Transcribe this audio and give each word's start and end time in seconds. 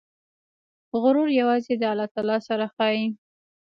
غرور 1.01 1.29
یوازې 1.39 1.73
د 1.77 1.83
الله 1.91 2.07
تعالی 2.13 2.37
سره 2.47 2.65
ښایي. 2.75 3.05